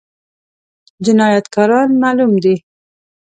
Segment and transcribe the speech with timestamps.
[1.05, 2.55] جنايتکاران معلوم دي؟